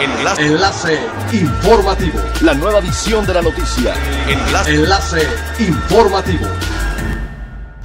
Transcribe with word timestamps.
Enlace. 0.00 0.46
Enlace 0.46 0.98
informativo. 1.30 2.18
La 2.40 2.54
nueva 2.54 2.78
edición 2.78 3.26
de 3.26 3.34
la 3.34 3.42
noticia. 3.42 3.94
Enlace. 4.28 4.70
Enlace 4.70 5.28
informativo. 5.58 6.46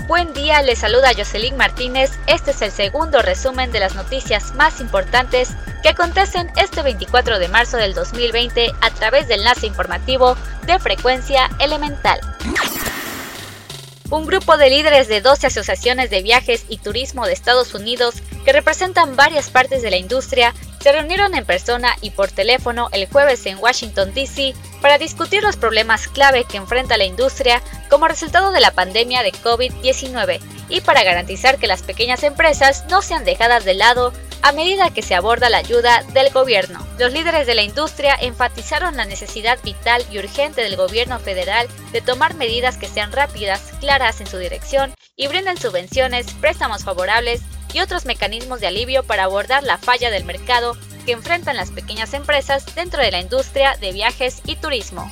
Buen 0.07 0.33
día, 0.33 0.61
les 0.61 0.79
saluda 0.79 1.11
Jocelyn 1.13 1.57
Martínez. 1.57 2.11
Este 2.27 2.51
es 2.51 2.61
el 2.61 2.71
segundo 2.71 3.21
resumen 3.21 3.73
de 3.73 3.81
las 3.81 3.95
noticias 3.95 4.55
más 4.55 4.79
importantes 4.79 5.49
que 5.83 5.89
acontecen 5.89 6.49
este 6.55 6.83
24 6.83 7.37
de 7.37 7.49
marzo 7.49 7.75
del 7.75 7.93
2020 7.93 8.71
a 8.79 8.89
través 8.91 9.27
del 9.27 9.39
enlace 9.39 9.67
informativo 9.67 10.37
de 10.65 10.79
frecuencia 10.79 11.49
elemental. 11.59 12.21
Un 14.09 14.25
grupo 14.25 14.55
de 14.55 14.69
líderes 14.69 15.09
de 15.09 15.19
12 15.19 15.47
asociaciones 15.47 16.09
de 16.09 16.21
viajes 16.21 16.65
y 16.69 16.77
turismo 16.77 17.25
de 17.25 17.33
Estados 17.33 17.73
Unidos 17.73 18.15
que 18.45 18.53
representan 18.53 19.17
varias 19.17 19.49
partes 19.49 19.81
de 19.81 19.89
la 19.89 19.97
industria 19.97 20.53
se 20.85 20.91
reunieron 20.91 21.33
en 21.33 21.45
persona 21.45 21.95
y 22.01 22.11
por 22.11 22.29
teléfono 22.29 22.89
el 22.91 23.07
jueves 23.07 23.47
en 23.47 23.57
Washington, 23.57 24.13
D.C. 24.13 24.53
para 24.83 24.99
discutir 24.99 25.41
los 25.41 25.57
problemas 25.57 26.07
clave 26.07 26.43
que 26.43 26.57
enfrenta 26.57 26.95
la 26.95 27.05
industria 27.05 27.59
como 27.89 28.07
resultado 28.07 28.51
de 28.51 28.59
la 28.59 28.69
pandemia 28.69 29.23
de 29.23 29.31
COVID-19 29.31 30.39
y 30.69 30.81
para 30.81 31.03
garantizar 31.03 31.57
que 31.57 31.65
las 31.65 31.81
pequeñas 31.81 32.21
empresas 32.21 32.85
no 32.87 33.01
sean 33.01 33.25
dejadas 33.25 33.65
de 33.65 33.73
lado 33.73 34.13
a 34.43 34.51
medida 34.51 34.91
que 34.91 35.01
se 35.01 35.15
aborda 35.15 35.49
la 35.49 35.57
ayuda 35.57 36.03
del 36.13 36.29
gobierno. 36.29 36.85
Los 36.99 37.11
líderes 37.11 37.47
de 37.47 37.55
la 37.55 37.63
industria 37.63 38.15
enfatizaron 38.21 38.95
la 38.95 39.05
necesidad 39.05 39.57
vital 39.63 40.05
y 40.11 40.19
urgente 40.19 40.61
del 40.61 40.75
gobierno 40.75 41.17
federal 41.17 41.67
de 41.93 42.01
tomar 42.01 42.35
medidas 42.35 42.77
que 42.77 42.87
sean 42.87 43.11
rápidas, 43.11 43.73
claras 43.79 44.21
en 44.21 44.27
su 44.27 44.37
dirección 44.37 44.93
y 45.15 45.25
brinden 45.25 45.57
subvenciones, 45.57 46.27
préstamos 46.39 46.83
favorables 46.83 47.41
y 47.75 47.81
otros 47.81 48.05
mecanismos 48.05 48.61
de 48.61 48.67
alivio 48.67 49.03
para 49.03 49.25
abordar 49.25 49.63
la 49.63 49.77
falla 49.77 50.09
del 50.09 50.23
mercado 50.23 50.77
que 51.05 51.11
enfrentan 51.11 51.57
las 51.57 51.71
pequeñas 51.71 52.13
empresas 52.13 52.65
dentro 52.73 53.01
de 53.01 53.11
la 53.11 53.19
industria 53.19 53.75
de 53.75 53.91
viajes 53.91 54.41
y 54.45 54.55
turismo. 54.55 55.11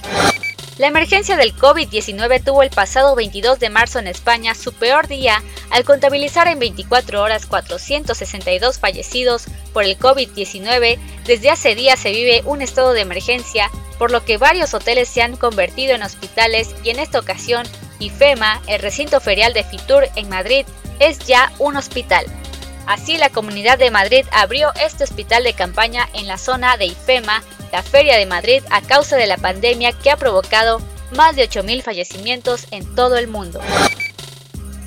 La 0.77 0.88
emergencia 0.88 1.35
del 1.35 1.53
COVID-19 1.55 2.41
tuvo 2.41 2.63
el 2.63 2.69
pasado 2.69 3.15
22 3.15 3.59
de 3.59 3.69
marzo 3.69 3.99
en 3.99 4.07
España 4.07 4.55
su 4.55 4.71
peor 4.71 5.07
día 5.07 5.43
al 5.71 5.83
contabilizar 5.83 6.47
en 6.47 6.57
24 6.57 7.21
horas 7.21 7.45
462 7.47 8.79
fallecidos 8.79 9.43
por 9.73 9.83
el 9.83 9.99
COVID-19. 9.99 10.97
Desde 11.25 11.49
hace 11.49 11.75
días 11.75 11.99
se 11.99 12.11
vive 12.11 12.43
un 12.45 12.61
estado 12.61 12.93
de 12.93 13.01
emergencia, 13.01 13.69
por 13.99 14.09
lo 14.09 14.23
que 14.23 14.38
varios 14.38 14.73
hoteles 14.73 15.09
se 15.09 15.21
han 15.21 15.35
convertido 15.35 15.95
en 15.95 16.01
hospitales 16.01 16.73
y 16.81 16.91
en 16.91 16.99
esta 16.99 17.19
ocasión 17.19 17.67
IFEMA, 17.99 18.61
el 18.67 18.81
recinto 18.81 19.19
ferial 19.19 19.53
de 19.53 19.66
Fitur 19.66 20.07
en 20.16 20.29
Madrid, 20.29 20.66
es 20.99 21.19
ya 21.19 21.51
un 21.59 21.75
hospital. 21.75 22.25
Así, 22.85 23.17
la 23.17 23.29
Comunidad 23.29 23.77
de 23.77 23.91
Madrid 23.91 24.25
abrió 24.31 24.71
este 24.81 25.03
hospital 25.03 25.43
de 25.43 25.53
campaña 25.53 26.07
en 26.13 26.27
la 26.27 26.37
zona 26.37 26.77
de 26.77 26.85
IFEMA, 26.85 27.43
la 27.71 27.81
Feria 27.81 28.17
de 28.17 28.25
Madrid, 28.25 28.61
a 28.69 28.81
causa 28.81 29.15
de 29.15 29.27
la 29.27 29.37
pandemia 29.37 29.93
que 29.93 30.11
ha 30.11 30.17
provocado 30.17 30.81
más 31.15 31.35
de 31.35 31.49
8.000 31.49 31.81
fallecimientos 31.81 32.67
en 32.71 32.93
todo 32.95 33.17
el 33.17 33.27
mundo. 33.27 33.61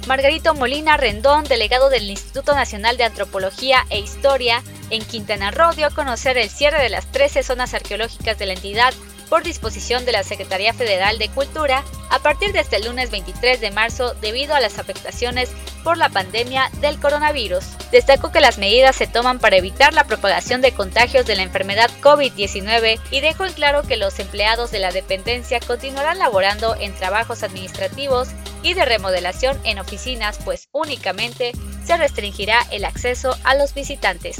Margarito 0.06 0.55
Molina 0.55 0.97
Rendón, 0.97 1.44
delegado 1.44 1.91
del 1.91 2.08
Instituto 2.08 2.55
Nacional 2.55 2.97
de 2.97 3.05
Antropología 3.05 3.84
e 3.91 3.98
Historia 3.98 4.62
en 4.91 5.05
Quintana 5.05 5.50
Roo, 5.50 5.72
dio 5.72 5.89
a 5.89 5.91
conocer 5.91 6.39
el 6.39 6.48
cierre 6.48 6.80
de 6.80 6.91
las 6.91 7.11
13 7.11 7.42
zonas 7.42 7.74
arqueológicas 7.74 8.39
de 8.39 8.47
la 8.47 8.52
entidad 8.52 8.94
por 9.29 9.43
disposición 9.43 10.05
de 10.05 10.13
la 10.13 10.23
Secretaría 10.23 10.73
Federal 10.73 11.19
de 11.19 11.29
Cultura 11.29 11.85
a 12.11 12.19
partir 12.21 12.53
de 12.53 12.61
este 12.61 12.81
lunes 12.81 13.11
23 13.11 13.61
de 13.61 13.71
marzo 13.71 14.15
debido 14.21 14.55
a 14.55 14.61
las 14.61 14.79
afectaciones 14.79 15.51
por 15.83 15.97
la 15.97 16.09
pandemia 16.09 16.71
del 16.81 16.99
coronavirus. 16.99 17.65
Destacó 17.91 18.33
que 18.33 18.41
las 18.41 18.59
medidas 18.59 18.97
se 18.97 19.07
toman 19.07 19.39
para 19.39 19.57
evitar 19.57 19.95
la 19.95 20.05
propagación 20.05 20.61
de 20.61 20.73
contagios 20.73 21.27
de 21.27 21.37
la 21.37 21.43
enfermedad 21.43 21.91
COVID-19 22.03 22.99
y 23.11 23.21
dejó 23.21 23.45
en 23.45 23.53
claro 23.53 23.83
que 23.83 23.97
los 23.97 24.19
empleados 24.19 24.71
de 24.71 24.81
la 24.81 24.93
dependencia 24.93 25.61
continuarán 25.61 26.19
laborando 26.19 26.77
en 26.77 26.95
trabajos 26.95 27.43
administrativos 27.43 28.29
y 28.63 28.75
de 28.75 28.85
remodelación 28.85 29.59
en 29.65 29.79
oficinas, 29.79 30.39
pues 30.45 30.69
únicamente 30.73 31.53
se 31.85 31.97
restringirá 31.97 32.67
el 32.70 32.85
acceso 32.85 33.36
a 33.45 33.55
los 33.55 33.75
visitantes. 33.75 34.39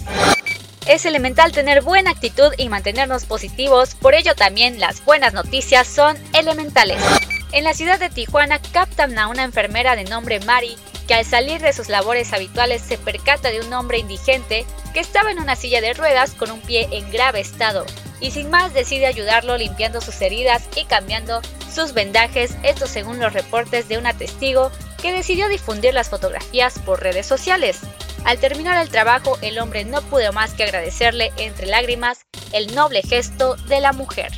Es 0.87 1.05
elemental 1.05 1.51
tener 1.51 1.83
buena 1.83 2.13
actitud 2.13 2.53
y 2.57 2.69
mantenernos 2.69 3.25
positivos, 3.25 3.97
por 3.97 4.15
ello 4.15 4.37
también 4.37 4.79
las 4.79 5.05
buenas 5.05 5.35
noticias 5.35 5.89
son 5.89 6.17
elementales. 6.33 7.03
En 7.51 7.65
la 7.65 7.75
ciudad 7.75 7.99
de 7.99 8.09
Tijuana 8.09 8.61
captan 8.73 9.19
a 9.19 9.27
una 9.27 9.43
enfermera 9.43 9.97
de 9.97 10.05
nombre 10.05 10.39
Mari 10.41 10.77
que 11.09 11.15
al 11.15 11.25
salir 11.25 11.61
de 11.61 11.73
sus 11.73 11.89
labores 11.89 12.33
habituales 12.33 12.83
se 12.83 12.99
percata 12.99 13.51
de 13.51 13.61
un 13.61 13.73
hombre 13.73 13.99
indigente 13.99 14.65
que 14.95 15.01
estaba 15.01 15.33
en 15.33 15.41
una 15.41 15.57
silla 15.57 15.81
de 15.81 15.93
ruedas 15.93 16.33
con 16.33 16.53
un 16.53 16.61
pie 16.61 16.89
en 16.93 17.11
grave 17.11 17.41
estado 17.41 17.85
y 18.21 18.31
sin 18.31 18.49
más 18.51 18.73
decide 18.73 19.07
ayudarlo 19.07 19.57
limpiando 19.59 20.01
sus 20.01 20.21
heridas 20.21 20.63
y 20.77 20.85
cambiando 20.85 21.43
sus 21.73 21.95
vendajes, 21.95 22.57
esto 22.63 22.87
según 22.87 23.19
los 23.19 23.33
reportes 23.33 23.89
de 23.89 23.99
una 23.99 24.15
testigo 24.15 24.71
que 25.03 25.13
decidió 25.13 25.49
difundir 25.49 25.95
las 25.95 26.11
fotografías 26.11 26.79
por 26.79 27.03
redes 27.03 27.27
sociales. 27.27 27.81
Al 28.25 28.38
terminar 28.38 28.82
el 28.82 28.88
trabajo, 28.88 29.38
el 29.43 29.59
hombre 29.59 29.84
no 29.84 30.00
pudo 30.03 30.32
más 30.32 30.54
que 30.54 30.65
agradecerle 30.65 31.32
entre 31.37 31.66
lágrimas 31.66 32.27
el 32.53 32.75
noble 32.75 33.03
gesto 33.03 33.56
de 33.69 33.81
la 33.81 33.93
mujer. 33.93 34.32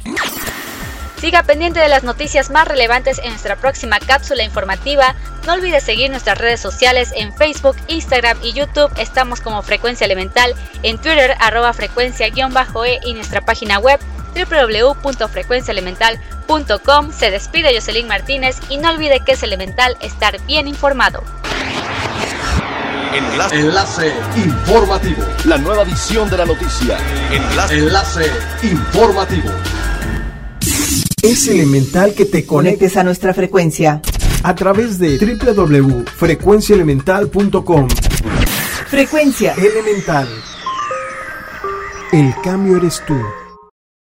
Siga 1.21 1.43
pendiente 1.43 1.81
de 1.81 1.89
las 1.89 2.05
noticias 2.05 2.49
más 2.49 2.69
relevantes 2.69 3.19
en 3.19 3.31
nuestra 3.31 3.57
próxima 3.57 3.99
cápsula 3.99 4.45
informativa. 4.45 5.17
No 5.47 5.55
olvide 5.55 5.81
seguir 5.81 6.11
nuestras 6.11 6.39
redes 6.39 6.61
sociales 6.61 7.13
en 7.17 7.35
Facebook, 7.35 7.75
Instagram 7.89 8.39
y 8.41 8.53
YouTube. 8.53 8.93
Estamos 8.99 9.41
como 9.41 9.63
Frecuencia 9.63 10.05
Elemental, 10.05 10.55
en 10.85 10.97
Twitter 10.99 11.35
arroba 11.41 11.73
frecuencia-e 11.73 12.33
y 13.05 13.15
nuestra 13.15 13.41
página 13.41 13.81
web 13.81 13.99
www.frecuenciaelemental.com. 14.35 17.13
Se 17.13 17.33
despide 17.33 17.75
Jocelyn 17.75 18.07
Martínez 18.07 18.61
y 18.69 18.77
no 18.77 18.91
olvide 18.91 19.19
que 19.25 19.33
es 19.33 19.43
elemental 19.43 19.97
estar 20.01 20.41
bien 20.47 20.69
informado. 20.69 21.25
Enlace. 23.15 23.57
Enlace 23.57 24.13
informativo. 24.37 25.23
La 25.45 25.59
nueva 25.59 25.83
edición 25.83 26.31
de 26.31 26.37
la 26.37 26.47
noticia. 26.47 26.97
Enlace. 27.33 27.79
Enlace 27.79 28.31
informativo. 28.63 29.51
Es 31.23 31.49
elemental 31.49 32.15
que 32.15 32.25
te 32.25 32.47
conectes 32.47 32.97
a 32.97 33.03
nuestra 33.05 33.35
frecuencia 33.35 34.01
a 34.43 34.55
través 34.55 34.99
de 34.99 35.19
www.frecuenciaelemental.com. 35.19 37.89
Frecuencia 38.87 39.53
elemental. 39.55 40.29
El 42.13 42.35
cambio 42.43 42.77
eres 42.77 43.03
tú. 43.07 43.17